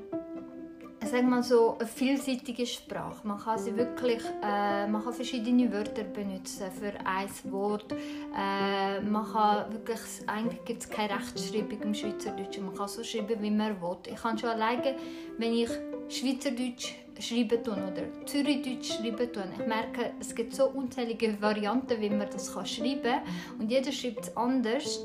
sag 1.07 1.25
mal 1.25 1.43
so, 1.43 1.77
eine 1.79 1.87
vielseitige 1.87 2.65
Sprache. 2.65 3.27
Man 3.29 3.39
kann 3.39 3.59
sie 3.59 3.77
wirklich, 3.77 4.25
äh, 4.43 4.87
man 4.87 5.05
kann 5.05 5.13
verschiedene 5.13 5.71
Wörter 5.71 6.05
benutzen 6.05 6.71
für 6.73 6.95
ein 7.05 7.53
Wort. 7.53 7.93
Äh, 7.93 9.03
man 9.03 9.31
kann 9.31 9.71
wirklich, 9.75 10.01
eigentlich 10.27 10.65
gibt 10.65 10.85
es 10.85 10.89
keine 10.89 11.17
Rechtschreibung 11.19 11.83
im 11.83 11.95
Schweizerdeutsch. 11.95 12.59
Man 12.59 12.75
kann 12.75 12.89
so 12.89 13.05
schreiben, 13.05 13.43
wie 13.43 13.51
man 13.51 13.83
will. 13.83 13.99
Ich 14.07 14.23
kann 14.23 14.39
schon 14.39 14.49
alleine, 14.49 14.97
wenn 15.37 15.53
ich 15.53 15.71
Schweizerdeutsch 16.09 17.02
schreiben 17.21 17.61
oder 17.63 18.27
Zürichdeutsch 18.27 18.95
schreiben 18.95 19.33
tun. 19.33 19.45
Ich 19.59 19.67
merke, 19.67 20.13
es 20.21 20.35
gibt 20.35 20.55
so 20.55 20.67
unzählige 20.67 21.41
Varianten, 21.41 22.01
wie 22.01 22.11
man 22.11 22.29
das 22.31 22.53
schreiben 22.53 23.03
kann. 23.03 23.23
Und 23.59 23.71
jeder 23.71 23.93
schreibt 23.93 24.21
es 24.21 24.37
anders. 24.37 25.05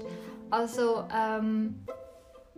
Also, 0.49 1.03
ähm, 1.13 1.83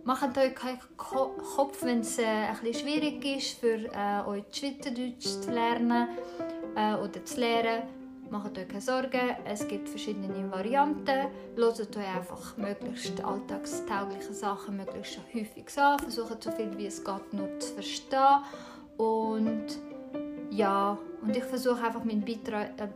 Macht 0.04 0.36
euch 0.38 0.54
keinen 0.54 0.78
Kopf, 0.96 1.82
wenn 1.82 2.00
es 2.00 2.18
äh, 2.18 2.24
ein 2.24 2.74
schwierig 2.74 3.24
ist, 3.24 3.60
für 3.60 3.76
äh, 3.92 4.26
euch 4.26 4.44
Schweizerdeutsch 4.50 5.42
zu 5.42 5.50
lernen 5.50 6.08
äh, 6.74 6.94
oder 6.94 7.24
zu 7.24 7.38
lernen. 7.38 7.82
Macht 8.30 8.56
euch 8.56 8.68
keine 8.68 8.80
Sorgen, 8.80 9.36
es 9.44 9.66
gibt 9.66 9.88
verschiedene 9.88 10.50
Varianten. 10.50 11.26
Hört 11.56 11.80
euch 11.80 12.16
einfach 12.16 12.56
möglichst 12.56 13.22
alltagstaugliche 13.22 14.32
Sachen 14.32 14.76
möglichst 14.76 15.20
häufig 15.34 15.66
an. 15.78 15.98
Versucht 15.98 16.44
so 16.44 16.50
viel 16.52 16.76
wie 16.78 16.86
es 16.86 17.04
geht 17.04 17.32
nur 17.32 17.58
zu 17.58 17.74
verstehen. 17.74 18.38
Und 19.00 19.66
ja, 20.50 20.98
und 21.22 21.34
ich 21.34 21.44
versuche 21.44 21.82
einfach 21.82 22.04
meinen 22.04 22.22
Beitrag, 22.22 22.78
äh, 22.78 22.88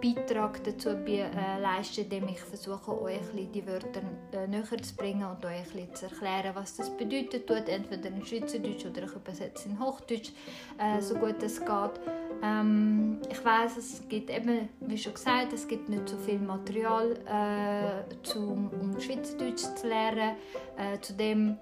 Beitrag 0.00 0.64
dazu 0.64 0.88
äh, 0.88 1.60
leisten, 1.60 2.04
indem 2.04 2.28
ich 2.28 2.40
versuche, 2.40 3.02
euch 3.02 3.20
die 3.52 3.66
Wörter 3.66 4.00
äh, 4.32 4.46
näher 4.46 4.64
zu 4.82 4.96
bringen 4.96 5.26
und 5.26 5.44
euch 5.44 5.92
zu 5.92 6.06
erklären, 6.06 6.54
was 6.54 6.76
das 6.76 6.88
bedeutet, 6.96 7.46
tut, 7.46 7.68
entweder 7.68 8.08
in 8.08 8.24
Schweizerdeutsch 8.24 8.86
oder 8.86 9.02
ich 9.02 9.14
übersetze 9.14 9.68
in 9.68 9.78
Hochdeutsch, 9.78 10.32
äh, 10.78 11.02
so 11.02 11.14
gut 11.16 11.42
es 11.42 11.60
geht. 11.60 12.00
Ähm, 12.42 13.20
ich 13.30 13.44
weiß, 13.44 13.76
es 13.76 14.08
gibt 14.08 14.30
eben, 14.30 14.70
wie 14.80 14.96
schon 14.96 15.12
gesagt, 15.12 15.52
es 15.52 15.68
gibt 15.68 15.90
nicht 15.90 16.08
so 16.08 16.16
viel 16.16 16.38
Material, 16.38 17.12
äh, 17.26 18.14
zum, 18.22 18.70
um 18.70 18.98
Schweizerdeutsch 18.98 19.64
zu 19.74 19.86
lernen. 19.86 20.36
Äh, 20.78 20.98
zudem 21.00 21.58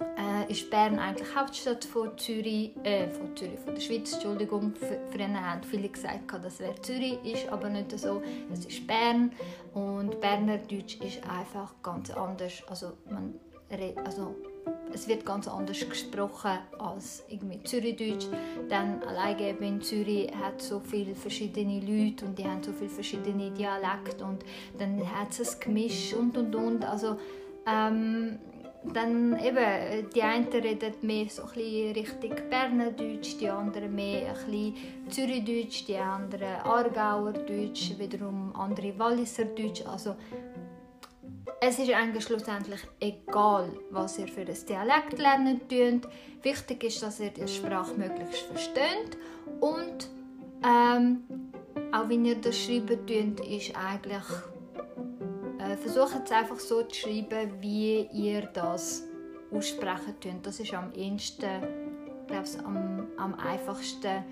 äh, 0.00 0.50
ist 0.50 0.70
Bern 0.70 0.98
eigentlich 0.98 1.34
Hauptstadt 1.34 1.84
von 1.84 2.16
Zürich, 2.18 2.72
äh, 2.84 3.08
von 3.08 3.36
Zürich, 3.36 3.58
von 3.60 3.74
der 3.74 3.80
Schweiz, 3.80 4.12
Entschuldigung. 4.12 4.72
Früher 5.10 5.28
haben 5.28 5.62
viele 5.62 5.88
gesagt, 5.88 6.32
dass 6.32 6.60
es 6.60 6.82
Zürich 6.82 7.18
ist, 7.24 7.48
aber 7.48 7.68
nicht 7.68 7.98
so. 7.98 8.22
Es 8.52 8.64
ist 8.64 8.86
Bern 8.86 9.32
und 9.74 10.20
Berner 10.20 10.58
Deutsch 10.58 10.96
ist 11.00 11.22
einfach 11.28 11.74
ganz 11.82 12.10
anders. 12.10 12.62
Also 12.68 12.92
man 13.10 13.34
also 14.04 14.36
es 14.92 15.08
wird 15.08 15.24
ganz 15.24 15.48
anders 15.48 15.88
gesprochen 15.88 16.58
als 16.78 17.24
irgendwie 17.28 17.62
Zürichdeutsch. 17.62 18.26
Dann 18.68 19.02
alleine 19.02 19.50
in 19.50 19.80
Zürich 19.80 20.30
hat 20.34 20.60
so 20.60 20.80
viele 20.80 21.14
verschiedene 21.14 21.80
Leute 21.80 22.26
und 22.26 22.38
die 22.38 22.44
haben 22.44 22.62
so 22.62 22.72
viele 22.72 22.90
verschiedene 22.90 23.50
Dialekte 23.50 24.24
und 24.24 24.44
dann 24.78 25.00
hat 25.10 25.38
es 25.38 25.54
ein 25.54 25.60
Gemisch 25.60 26.14
und 26.14 26.36
und 26.36 26.54
und. 26.54 26.84
Also 26.84 27.16
ähm, 27.66 28.38
dann 28.84 29.38
eben, 29.38 30.10
die 30.14 30.22
einen 30.22 30.48
reden 30.48 30.94
mehr 31.02 31.28
so 31.28 31.42
ein 31.42 31.92
Richtung 31.92 32.34
Bernerdeutsch, 32.50 33.38
die 33.40 33.48
anderen 33.48 33.94
mehr 33.94 34.28
ein 34.28 34.34
bisschen 34.34 34.74
Zürichdeutsch, 35.08 35.86
die 35.86 35.96
anderen 35.96 36.60
Aargauer 36.64 37.32
Deutsch, 37.32 37.98
wiederum 37.98 38.54
andere 38.56 38.98
Walliser 38.98 39.44
Deutsch. 39.44 39.84
Also 39.86 40.16
es 41.60 41.78
ist 41.78 41.92
eigentlich 41.92 42.24
schlussendlich 42.24 42.80
egal, 42.98 43.70
was 43.90 44.18
ihr 44.18 44.26
für 44.26 44.40
ein 44.40 44.66
Dialekt 44.68 45.18
lernen 45.18 45.60
tut. 45.68 46.10
Wichtig 46.42 46.82
ist, 46.84 47.02
dass 47.02 47.20
ihr 47.20 47.30
die 47.30 47.46
Sprache 47.46 47.94
möglichst 47.94 48.46
versteht 48.46 49.16
und 49.60 50.08
ähm, 50.64 51.22
auch 51.92 52.08
wenn 52.08 52.24
ihr 52.24 52.36
das 52.36 52.58
schreiben 52.58 53.06
tut, 53.06 53.46
ist 53.46 53.76
eigentlich 53.76 54.24
äh, 55.72 55.76
versucht 55.76 56.22
es 56.24 56.32
einfach 56.32 56.58
so 56.58 56.82
zu 56.82 57.00
schreiben, 57.00 57.52
wie 57.60 58.08
ihr 58.12 58.42
das 58.52 59.04
aussprechen 59.50 60.14
könnt. 60.22 60.46
Das 60.46 60.60
ist 60.60 60.72
am 60.74 60.92
ehesten, 60.92 61.62
ich, 62.28 62.64
am, 62.64 63.06
am 63.16 63.34
einfachsten. 63.34 64.24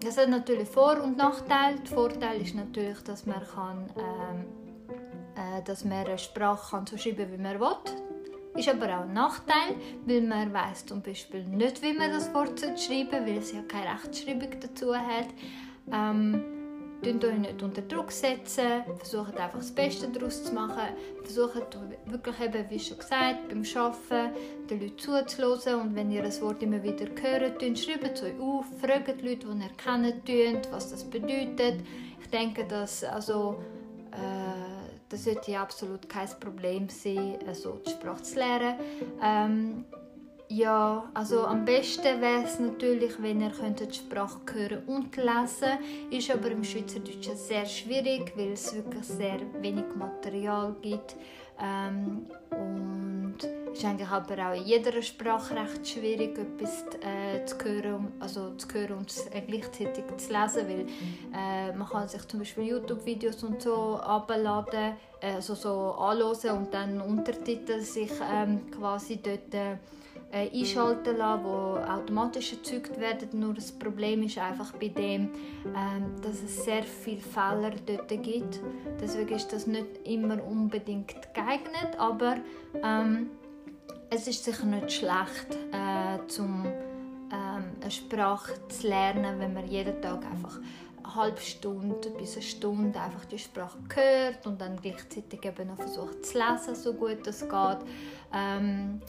Das 0.00 0.16
hat 0.16 0.28
natürlich 0.28 0.68
Vor- 0.68 1.02
und 1.02 1.16
Nachteile. 1.16 1.80
Der 1.80 1.86
Vorteil 1.86 2.40
ist 2.40 2.54
natürlich, 2.54 3.00
dass 3.02 3.26
man, 3.26 3.42
kann, 3.54 3.90
ähm, 3.96 4.46
äh, 5.34 5.62
dass 5.64 5.84
man 5.84 6.06
eine 6.06 6.18
Sprache 6.18 6.70
kann 6.70 6.86
so 6.86 6.96
schreiben 6.96 7.32
wie 7.32 7.38
man 7.38 7.58
will. 7.58 7.76
Ist 8.54 8.68
aber 8.68 8.86
auch 8.86 9.02
ein 9.02 9.12
Nachteil, 9.12 9.76
weil 10.06 10.22
man 10.22 10.52
weiß 10.52 10.86
zum 10.86 11.02
Beispiel 11.02 11.44
nicht, 11.44 11.82
wie 11.82 11.92
man 11.92 12.10
das 12.10 12.32
Wort 12.34 12.60
schreiben 12.60 13.26
weil 13.26 13.38
es 13.38 13.52
ja 13.52 13.62
keine 13.62 13.94
Rechtschreibung 13.94 14.50
dazu 14.60 14.94
hat. 14.94 15.28
Ähm, 15.92 16.57
Tun 17.02 17.24
euch 17.24 17.38
nicht 17.38 17.62
unter 17.62 17.82
Druck 17.82 18.10
setzen, 18.10 18.82
versucht 18.96 19.36
einfach 19.36 19.58
das 19.58 19.70
Beste 19.70 20.08
daraus 20.08 20.42
zu 20.42 20.52
machen, 20.52 20.94
versucht 21.22 21.78
wirklich 22.06 22.40
eben, 22.40 22.70
wie 22.70 22.78
schon 22.78 22.98
gesagt, 22.98 23.48
beim 23.48 23.62
Arbeiten 23.76 24.34
den 24.68 24.80
Leuten 24.80 24.98
zuzuhören 24.98 25.80
und 25.80 25.94
wenn 25.94 26.10
ihr 26.10 26.24
ein 26.24 26.40
Wort 26.40 26.62
immer 26.62 26.82
wieder 26.82 27.06
hört, 27.06 27.78
schreibt 27.78 28.16
es 28.16 28.22
euch 28.22 28.40
auf, 28.40 28.66
fragt 28.80 29.20
die 29.20 29.28
Leute, 29.28 29.46
die 29.46 29.62
ihr 29.62 30.12
kennt, 30.24 30.72
was 30.72 30.90
das 30.90 31.04
bedeutet. 31.04 31.84
Ich 32.20 32.30
denke, 32.30 32.64
dass 32.66 33.04
also, 33.04 33.62
äh, 34.10 34.88
das 35.08 35.24
sollte 35.24 35.56
absolut 35.56 36.08
kein 36.08 36.28
Problem 36.40 36.88
sein, 36.88 37.38
so 37.52 37.80
die 37.86 37.90
Sprache 37.90 38.22
zu 38.24 38.38
lernen. 38.38 38.74
Ähm, 39.22 39.84
ja, 40.48 41.10
also 41.12 41.44
am 41.44 41.64
besten 41.64 42.20
wäre 42.20 42.44
es 42.44 42.58
natürlich, 42.58 43.20
wenn 43.20 43.42
ihr 43.42 43.50
die 43.50 43.92
Sprache 43.92 44.38
hören 44.52 44.82
und 44.86 45.14
lesen 45.16 45.78
Ist 46.10 46.30
aber 46.30 46.50
im 46.50 46.64
Schweizerdeutschen 46.64 47.36
sehr 47.36 47.66
schwierig, 47.66 48.32
weil 48.34 48.52
es 48.52 48.74
wirklich 48.74 49.04
sehr 49.04 49.40
wenig 49.60 49.84
Material 49.94 50.74
gibt. 50.80 51.16
Ähm, 51.60 52.26
und 52.50 53.36
ist 53.72 53.84
eigentlich 53.84 54.08
aber 54.08 54.48
auch 54.48 54.54
in 54.54 54.64
jeder 54.64 55.02
Sprache 55.02 55.54
recht 55.54 55.86
schwierig, 55.86 56.38
etwas 56.38 56.84
äh, 57.02 57.44
zu, 57.44 57.56
hören, 57.64 58.12
also 58.18 58.54
zu 58.54 58.68
hören 58.72 58.98
und 58.98 59.12
äh, 59.32 59.40
gleichzeitig 59.42 60.04
zu 60.16 60.32
lesen, 60.32 60.68
weil 60.68 60.86
äh, 61.34 61.72
man 61.76 61.88
kann 61.88 62.08
sich 62.08 62.26
zum 62.26 62.40
Beispiel 62.40 62.64
YouTube-Videos 62.64 63.42
und 63.42 63.60
so 63.60 63.96
abladen, 63.96 64.94
äh, 65.20 65.34
also 65.34 65.54
so 65.54 65.92
anhören 65.92 66.58
und 66.58 66.72
dann 66.72 67.00
Untertitel 67.00 67.80
sich 67.80 68.12
ähm, 68.32 68.70
quasi 68.70 69.20
dort 69.22 69.78
äh, 70.30 70.50
einschalten 70.50 71.16
lassen, 71.16 71.44
die 71.44 71.90
automatisch 71.90 72.52
erzeugt 72.52 72.98
werden. 73.00 73.28
Nur 73.32 73.54
das 73.54 73.72
Problem 73.72 74.22
ist 74.22 74.38
einfach 74.38 74.72
bei 74.72 74.88
dem, 74.88 75.30
ähm, 75.66 76.20
dass 76.22 76.42
es 76.42 76.64
sehr 76.64 76.82
viele 76.82 77.20
Fehler 77.20 77.72
dort 77.86 78.08
gibt. 78.08 78.60
Deswegen 79.00 79.34
ist 79.34 79.52
das 79.52 79.66
nicht 79.66 79.86
immer 80.04 80.42
unbedingt 80.44 81.32
geeignet, 81.34 81.98
aber 81.98 82.36
ähm, 82.82 83.30
es 84.10 84.26
ist 84.26 84.44
sicher 84.44 84.66
nicht 84.66 84.92
schlecht, 84.92 85.58
äh, 85.72 86.26
zum 86.28 86.66
ähm, 87.30 87.64
eine 87.80 87.90
Sprache 87.90 88.54
zu 88.68 88.88
lernen, 88.88 89.38
wenn 89.38 89.52
man 89.52 89.66
jeden 89.66 90.00
Tag 90.00 90.24
einfach 90.24 90.58
eine 91.02 91.14
halbe 91.14 91.40
Stunde 91.40 92.10
bis 92.10 92.34
eine 92.34 92.42
Stunde 92.42 93.00
einfach 93.00 93.24
die 93.26 93.38
Sprache 93.38 93.78
hört 93.94 94.46
und 94.46 94.60
dann 94.60 94.76
gleichzeitig 94.80 95.44
eben 95.44 95.68
noch 95.68 95.76
versucht 95.76 96.24
zu 96.24 96.38
lesen, 96.38 96.74
so 96.74 96.92
gut 96.94 97.26
es 97.26 97.40
geht. 97.40 97.78
Ähm, 98.32 99.00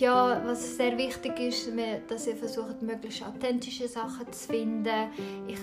ja, 0.00 0.42
was 0.44 0.76
sehr 0.76 0.96
wichtig 0.96 1.38
ist, 1.40 1.70
dass 2.08 2.26
ihr 2.26 2.36
versucht, 2.36 2.82
möglichst 2.82 3.22
authentische 3.22 3.86
Sachen 3.86 4.32
zu 4.32 4.48
finden. 4.48 5.10
Ich, 5.46 5.58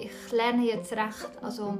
ich 0.00 0.32
lerne 0.32 0.64
jetzt 0.64 0.92
recht, 0.92 1.30
also 1.40 1.78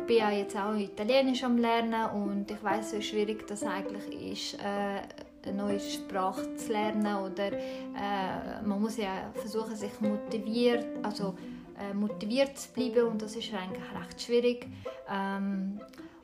ich 0.00 0.06
bin 0.06 0.16
ja 0.16 0.30
jetzt 0.30 0.56
auch 0.56 0.74
Italienisch 0.74 1.42
am 1.44 1.58
lernen 1.58 2.10
und 2.10 2.50
ich 2.50 2.62
weiß, 2.62 2.94
wie 2.96 3.02
schwierig 3.02 3.46
das 3.46 3.62
eigentlich 3.64 4.32
ist, 4.32 4.60
äh, 4.60 5.02
eine 5.46 5.56
neue 5.56 5.80
Sprache 5.80 6.54
zu 6.56 6.72
lernen 6.72 7.16
oder 7.16 7.52
äh, 7.52 8.62
man 8.64 8.80
muss 8.80 8.96
ja 8.96 9.30
versuchen, 9.34 9.76
sich 9.76 10.00
motiviert, 10.00 10.86
also 11.02 11.34
äh, 11.78 11.92
motiviert 11.92 12.56
zu 12.56 12.70
bleiben 12.72 13.08
und 13.08 13.20
das 13.20 13.36
ist 13.36 13.52
eigentlich 13.52 13.84
recht 13.98 14.22
schwierig. 14.22 14.66
Ähm, 15.10 15.80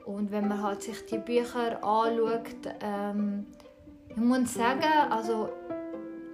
und 0.07 0.31
wenn 0.31 0.49
man 0.49 0.63
halt 0.63 0.83
sich 0.83 1.05
die 1.07 1.19
Bücher 1.19 1.85
anschaut, 1.85 2.75
ähm, 2.81 3.47
ich 4.11 4.17
muss 4.17 4.55
sagen, 4.55 5.11
also 5.11 5.49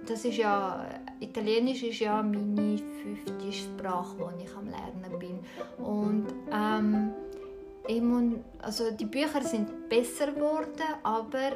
das 0.05 0.25
ist 0.25 0.37
ja 0.37 0.85
Italienisch 1.19 1.83
ist 1.83 1.99
ja 1.99 2.21
meine 2.21 2.77
fünfte 3.01 3.51
Sprache, 3.51 4.15
die 4.39 4.43
ich 4.43 4.55
am 4.55 4.67
lernen 4.67 5.19
bin 5.19 5.39
und 5.83 6.27
ähm, 6.51 7.11
ich 7.87 8.01
muss, 8.01 8.33
also 8.59 8.91
die 8.91 9.05
Bücher 9.05 9.41
sind 9.41 9.89
besser 9.89 10.31
geworden, 10.31 10.83
aber 11.03 11.53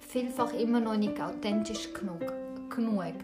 vielfach 0.00 0.52
immer 0.54 0.80
noch 0.80 0.96
nicht 0.96 1.20
authentisch 1.20 1.92
genug. 1.92 2.32
genug. 2.70 3.14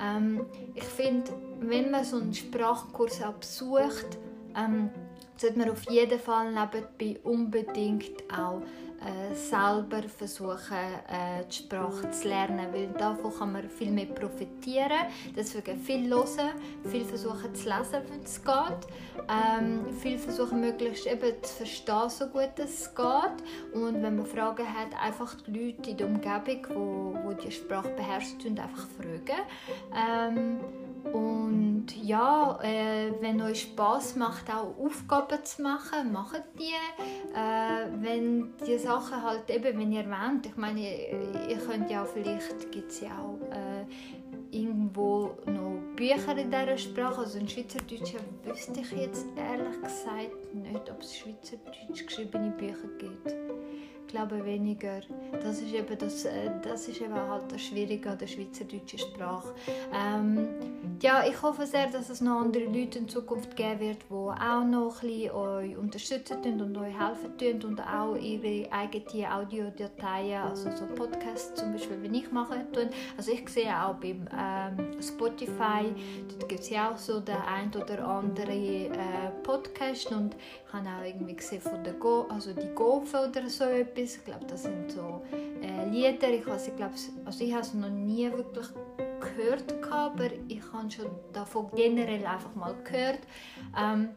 Ähm, 0.00 0.46
ich 0.74 0.84
finde, 0.84 1.32
wenn 1.60 1.90
man 1.90 2.04
so 2.04 2.16
einen 2.16 2.34
Sprachkurs 2.34 3.20
besucht, 3.40 4.18
ähm, 4.56 4.90
sollte 5.36 5.58
man 5.58 5.70
auf 5.70 5.90
jeden 5.90 6.18
Fall 6.18 6.52
nebenbei 6.52 7.20
unbedingt 7.24 8.22
auch 8.32 8.62
äh, 9.04 9.34
selber 9.34 10.02
versuchen, 10.08 10.76
äh, 11.08 11.44
die 11.50 11.56
Sprache 11.56 12.10
zu 12.10 12.28
lernen, 12.28 12.72
weil 12.72 12.88
davon 12.88 13.32
kann 13.38 13.52
man 13.52 13.68
viel 13.68 13.90
mehr 13.90 14.06
profitieren. 14.06 15.06
Deswegen 15.36 15.78
viel 15.78 16.08
hören, 16.10 16.52
viel 16.90 17.04
versuchen 17.04 17.54
zu 17.54 17.68
lesen, 17.68 18.02
wenn 18.08 18.22
es 18.22 18.42
geht. 18.42 18.86
Ähm, 19.28 19.92
viel 20.00 20.18
versuchen, 20.18 20.60
möglichst 20.60 21.06
eben 21.06 21.34
zu 21.42 21.54
verstehen, 21.54 22.10
so 22.10 22.26
gut 22.26 22.52
es 22.56 22.94
geht. 22.94 23.74
Und 23.74 24.02
wenn 24.02 24.16
man 24.16 24.26
Fragen 24.26 24.66
hat, 24.66 24.94
einfach 25.00 25.34
die 25.46 25.50
Leute 25.50 25.90
in 25.90 25.96
der 25.96 26.06
Umgebung, 26.06 26.66
wo, 26.74 27.18
wo 27.24 27.32
die 27.32 27.50
Sprache 27.50 27.90
beherrschen, 27.90 28.58
einfach 28.58 28.86
fragen. 28.96 29.42
Ähm, 29.94 30.60
und 31.12 31.86
ja, 32.02 32.58
äh, 32.62 33.12
wenn 33.20 33.40
euch 33.42 33.62
Spaß 33.62 34.16
macht, 34.16 34.50
auch 34.50 34.74
Aufgaben 34.78 35.44
zu 35.44 35.62
machen, 35.62 36.12
macht 36.12 36.42
die. 36.58 36.72
Äh, 37.34 37.88
wenn 38.00 38.54
die 38.66 38.78
Sachen 38.78 39.22
halt 39.22 39.48
eben, 39.50 39.78
wenn 39.78 39.92
ihr 39.92 40.06
wollt, 40.06 40.46
ich 40.46 40.56
meine, 40.56 40.80
ihr 40.80 41.58
könnt 41.58 41.90
ja 41.90 42.04
vielleicht, 42.04 42.72
gibt 42.72 42.90
es 42.90 43.00
ja 43.00 43.10
auch 43.18 43.40
äh, 43.50 43.84
irgendwo 44.50 45.36
noch 45.46 45.80
Bücher 45.96 46.36
in 46.36 46.50
dieser 46.50 46.78
Sprache, 46.78 47.20
also 47.20 47.38
in 47.38 47.48
Schweizerdeutsch 47.48 48.14
wüsste 48.44 48.80
ich 48.80 48.92
jetzt 48.92 49.26
ehrlich 49.36 49.82
gesagt 49.82 50.54
nicht, 50.54 50.90
ob 50.90 51.00
es 51.00 51.16
Schweizerdeutsch 51.16 52.06
geschriebene 52.06 52.50
Bücher 52.50 52.88
gibt 52.98 53.34
glaube 54.06 54.44
weniger. 54.44 55.00
Das 55.42 55.60
ist 55.60 55.72
eben, 55.72 55.98
das, 55.98 56.24
äh, 56.24 56.50
das 56.62 56.88
ist 56.88 57.00
eben 57.00 57.14
halt 57.14 57.50
das 57.50 57.62
Schwierige 57.62 58.10
an 58.10 58.18
der 58.18 58.26
schweizerdeutschen 58.26 58.98
Sprache. 58.98 59.54
Ähm, 59.92 60.48
ja, 61.02 61.24
ich 61.26 61.40
hoffe 61.42 61.66
sehr, 61.66 61.88
dass 61.88 62.10
es 62.10 62.20
noch 62.20 62.40
andere 62.40 62.64
Leute 62.64 62.98
in 62.98 63.08
Zukunft 63.08 63.56
geben 63.56 63.80
wird, 63.80 63.98
die 64.08 64.14
auch 64.14 64.64
noch 64.64 65.02
ein 65.02 65.08
bisschen 65.08 65.30
euch 65.32 65.76
unterstützen 65.76 66.60
und 66.60 66.76
euch 66.76 66.94
helfen 66.98 67.62
und 67.64 67.80
auch 67.80 68.16
ihre 68.16 68.70
eigenen 68.72 69.26
Audiodateien, 69.26 70.42
also 70.42 70.70
so 70.70 70.86
Podcasts 70.94 71.54
zum 71.54 71.72
Beispiel, 71.72 72.02
wie 72.02 72.18
ich 72.18 72.30
mache. 72.32 72.64
Tun. 72.72 72.88
Also 73.16 73.32
ich 73.32 73.48
sehe 73.48 73.70
auch 73.70 73.94
beim 73.94 74.26
ähm, 74.36 75.02
Spotify, 75.02 75.84
dort 76.28 76.48
gibt 76.48 76.60
es 76.60 76.70
ja 76.70 76.92
auch 76.92 76.96
so 76.96 77.20
den 77.20 77.36
ein 77.36 77.70
oder 77.74 78.06
andere 78.06 78.52
äh, 78.52 78.90
Podcast 79.54 80.10
und 80.10 80.34
ich 80.34 80.72
habe 80.72 80.88
auch 80.88 81.04
irgendwie 81.04 81.36
gesehen 81.36 81.60
von 81.60 81.84
der 81.84 81.92
Go, 81.94 82.26
also 82.28 82.52
die 82.52 82.74
Gofe 82.74 83.28
oder 83.28 83.48
so 83.48 83.64
etwas. 83.64 84.16
Ich 84.16 84.24
glaube, 84.24 84.44
das 84.46 84.64
sind 84.64 84.90
so 84.90 85.22
äh, 85.62 85.88
Lieder. 85.88 86.30
Ich, 86.30 86.46
also, 86.46 86.70
ich, 86.70 86.76
glaube, 86.76 86.94
also 87.24 87.44
ich 87.44 87.52
habe 87.52 87.62
es 87.62 87.74
noch 87.74 87.88
nie 87.88 88.30
wirklich 88.32 88.66
gehört, 89.20 89.64
aber 89.90 90.30
ich 90.48 90.60
habe 90.72 90.90
schon 90.90 91.06
davon 91.32 91.70
generell 91.76 92.26
einfach 92.26 92.54
mal 92.56 92.74
gehört. 92.82 93.20
Ähm, 93.78 94.08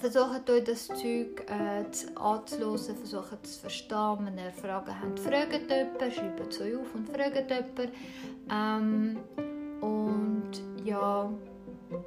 versucht 0.00 0.50
euch 0.50 0.64
das 0.64 0.88
Zeug 0.88 1.46
äh, 1.48 1.84
anzuhören, 2.16 2.96
versucht 2.96 3.38
es 3.44 3.54
zu 3.54 3.60
verstehen. 3.60 4.18
Wenn 4.20 4.38
ihr 4.38 4.50
Fragen 4.50 5.00
habt, 5.00 5.20
fragt 5.20 5.70
jemanden, 5.70 6.10
schreibt 6.12 6.52
es 6.52 6.60
euch 6.60 6.76
auf 6.76 6.92
und 6.94 7.08
fragt 7.08 7.50
jemanden. 7.50 7.92
Ähm, 8.50 9.18
und 9.80 10.50
ja, 10.84 11.30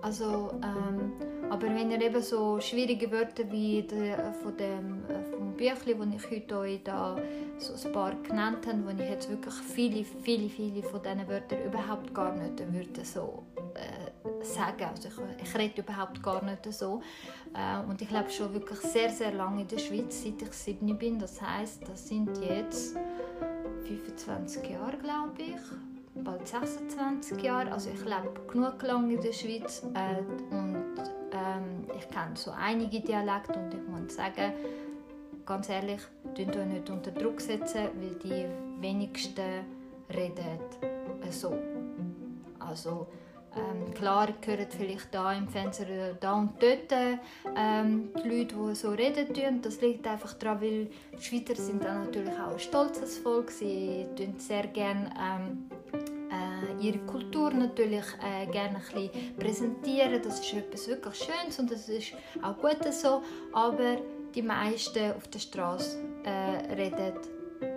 also, 0.01 0.51
ähm, 0.63 1.13
aber 1.49 1.67
wenn 1.67 1.91
ihr 1.91 2.01
eben 2.01 2.21
so 2.21 2.59
schwierige 2.59 3.11
Wörter 3.11 3.49
wie 3.51 3.83
die, 3.83 4.13
von 4.41 4.57
dem 4.57 5.03
äh, 5.09 5.23
vom 5.35 5.53
Büchlein, 5.53 6.11
das 6.11 6.23
ich 6.23 6.31
heute 6.31 6.57
euch 6.57 6.83
da 6.83 7.17
so 7.57 7.87
ein 7.87 7.93
paar 7.93 8.15
genannt 8.15 8.65
habe, 8.67 8.85
wo 8.85 8.89
ich 8.89 9.09
jetzt 9.09 9.29
wirklich 9.29 9.53
viele, 9.53 10.03
viele, 10.03 10.49
viele 10.49 10.83
von 10.83 11.01
diesen 11.01 11.27
Wörtern 11.27 11.63
überhaupt 11.63 12.13
gar 12.13 12.35
nicht 12.35 12.59
würde 12.73 13.05
so 13.05 13.43
äh, 13.75 14.43
sagen. 14.43 14.85
Also 14.85 15.09
ich, 15.09 15.47
ich 15.47 15.57
rede 15.57 15.81
überhaupt 15.81 16.21
gar 16.21 16.43
nicht 16.43 16.71
so. 16.73 17.01
Äh, 17.53 17.87
und 17.87 18.01
ich 18.01 18.11
lebe 18.11 18.29
schon 18.29 18.53
wirklich 18.53 18.79
sehr, 18.79 19.09
sehr 19.09 19.33
lange 19.33 19.61
in 19.61 19.67
der 19.67 19.79
Schweiz, 19.79 20.23
seit 20.23 20.41
ich 20.41 20.53
sieben 20.53 20.97
bin. 20.97 21.19
Das 21.19 21.41
heißt, 21.41 21.87
das 21.87 22.07
sind 22.07 22.29
jetzt 22.41 22.95
25 23.87 24.69
Jahre, 24.69 24.97
glaube 24.97 25.41
ich 25.41 25.94
bald 26.15 26.47
26 26.47 27.41
Jahre. 27.41 27.71
Also 27.71 27.89
ich 27.89 28.03
lebe 28.03 28.33
genug 28.47 28.81
lange 28.81 29.13
in 29.13 29.21
der 29.21 29.33
Schweiz 29.33 29.83
äh, 29.93 30.21
und 30.53 30.95
ähm, 31.31 31.87
ich 31.97 32.07
kenne 32.09 32.35
so 32.35 32.51
einige 32.51 33.01
Dialekte 33.01 33.53
und 33.53 33.73
ich 33.73 33.87
muss 33.87 34.15
sagen, 34.15 34.53
ganz 35.45 35.69
ehrlich, 35.69 36.01
tun 36.35 36.49
euch 36.49 36.65
nicht 36.67 36.89
unter 36.89 37.11
Druck 37.11 37.41
setzen, 37.41 37.89
weil 37.99 38.15
die 38.23 38.45
wenigsten 38.81 39.65
reden 40.09 40.59
so. 41.29 41.57
Also 42.59 43.07
ähm, 43.55 43.93
klar 43.93 44.29
gehören 44.41 44.67
vielleicht 44.69 45.13
da 45.13 45.33
im 45.33 45.47
Fenster 45.47 45.85
da 46.19 46.33
und 46.33 46.61
dort 46.61 46.91
ähm, 47.55 48.09
die 48.23 48.27
Leute, 48.27 48.55
die 48.55 48.75
so 48.75 48.89
reden 48.91 49.33
tun. 49.33 49.61
Das 49.61 49.81
liegt 49.81 50.05
einfach 50.07 50.33
daran, 50.33 50.61
weil 50.61 50.87
die 51.17 51.23
Schweizer 51.23 51.55
sind 51.55 51.83
dann 51.83 52.05
natürlich 52.05 52.33
auch 52.33 52.53
ein 52.53 52.59
stolzes 52.59 53.17
Volk. 53.19 53.51
Sie 53.51 54.05
tun 54.15 54.35
sehr 54.37 54.67
gerne 54.67 55.09
ähm, 55.17 55.69
ihre 56.79 56.99
Kultur 56.99 57.51
natürlich 57.51 58.05
äh, 58.21 58.45
gerne 58.47 58.77
ein 58.77 59.09
bisschen 59.09 59.35
präsentieren. 59.37 60.21
Das 60.21 60.39
ist 60.39 60.53
etwas 60.53 60.87
wirklich 60.87 61.15
Schönes 61.15 61.59
und 61.59 61.71
das 61.71 61.89
ist 61.89 62.13
auch 62.41 62.57
gut 62.57 62.93
so. 62.93 63.21
Aber 63.53 63.97
die 64.33 64.41
meisten 64.41 65.13
auf 65.13 65.27
der 65.27 65.39
Straße 65.39 65.97
äh, 66.23 66.73
reden 66.73 67.13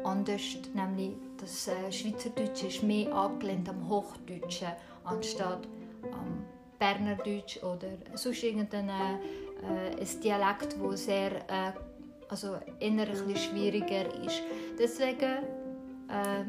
anders, 0.08 0.58
nämlich 0.74 1.12
das 1.38 1.68
äh, 1.68 1.92
Schweizerdeutsche 1.92 2.66
ist 2.66 2.82
mehr 2.82 3.12
angelehnt 3.14 3.68
am 3.68 3.88
Hochdeutschen 3.88 4.68
anstatt 5.04 5.66
am 6.12 6.44
Bernerdeutsch 6.78 7.62
oder 7.62 7.88
sonst 8.14 8.42
irgendein 8.42 8.88
äh, 8.88 10.00
ein 10.00 10.20
Dialekt, 10.22 10.78
wo 10.80 10.92
sehr 10.92 11.32
äh, 11.48 11.72
also 12.28 12.56
eher 12.78 13.06
schwieriger 13.36 14.06
ist. 14.24 14.42
Deswegen 14.78 15.42
äh, 16.08 16.44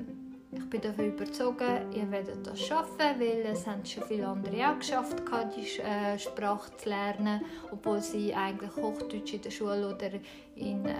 ich 0.52 0.70
bin 0.70 0.82
davon 0.82 1.06
überzeugt, 1.06 1.62
ihr 1.94 2.10
werdet 2.10 2.46
das 2.46 2.60
schaffen, 2.60 2.98
weil 3.20 3.46
es 3.46 3.68
haben 3.68 3.86
schon 3.86 4.04
viele 4.04 4.28
andere 4.28 4.70
auch 4.70 4.80
geschafft, 4.80 5.22
die 5.56 5.80
äh, 5.80 6.18
Sprache 6.18 6.76
zu 6.76 6.90
lernen, 6.90 7.42
obwohl 7.72 8.02
sie 8.02 8.34
eigentlich 8.34 8.76
Hochdeutsch 8.76 9.34
in 9.34 9.42
der 9.44 9.52
Schule 9.52 9.94
oder 9.96 10.10
in, 10.56 10.86
äh, 10.86 10.96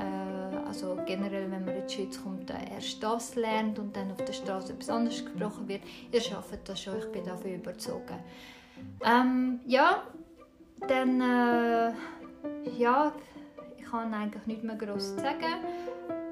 also 0.68 0.98
generell, 1.06 1.50
wenn 1.50 1.66
man 1.66 1.76
in 1.76 1.88
die 1.88 1.94
Schweiz 1.94 2.22
kommt, 2.22 2.52
erst 2.52 3.02
das 3.02 3.36
lernt 3.36 3.80
und 3.80 3.96
dann 3.96 4.12
auf 4.12 4.24
der 4.24 4.34
Straße 4.34 4.74
etwas 4.74 4.90
anderes 4.90 5.26
gesprochen 5.26 5.68
wird. 5.68 5.82
Ihr 6.12 6.22
schafft 6.22 6.70
das 6.70 6.84
schon, 6.84 7.00
ich 7.00 7.12
bin 7.12 7.26
davon 7.26 7.56
überzeugt. 7.56 8.12
Ähm, 9.04 9.62
ja, 9.66 10.04
dann 10.88 11.22
äh, 11.22 11.92
ja, 12.78 13.14
ich 13.78 13.86
kann 13.86 14.14
eigentlich 14.14 14.46
nicht 14.46 14.64
mehr 14.64 14.76
groß 14.76 15.16
sagen, 15.16 15.56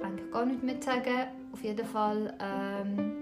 eigentlich 0.03 0.31
gar 0.31 0.45
nicht 0.45 0.61
mehr 0.61 0.79
sagen 0.79 1.36
auf 1.57 1.63
jeden 1.63 1.85
Fall, 1.87 2.33
ähm, 2.39 3.15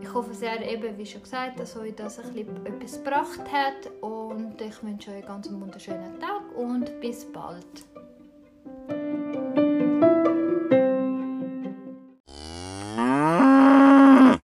ich 0.00 0.12
hoffe 0.12 0.34
sehr, 0.34 0.68
eben, 0.68 0.98
wie 0.98 1.06
schon 1.06 1.22
gesagt, 1.22 1.60
dass 1.60 1.76
euch 1.76 1.94
das 1.94 2.18
ein 2.18 2.32
bisschen 2.32 2.66
etwas 2.66 2.98
gebracht 3.04 3.52
hat 3.52 3.88
und 4.00 4.60
ich 4.60 4.82
wünsche 4.82 5.10
euch 5.10 5.18
einen 5.18 5.26
ganz 5.26 5.48
wunderschönen 5.52 6.18
Tag 6.18 6.42
und 6.56 7.00
bis 7.00 7.24
bald. 7.30 7.91